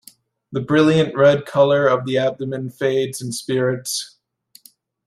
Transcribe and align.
The 0.51 0.61
brilliant 0.61 1.15
red 1.15 1.45
colour 1.45 1.85
of 1.87 2.07
the 2.07 2.17
abdomen 2.17 2.71
fades 2.71 3.21
in 3.21 3.31
spirits. 3.31 4.17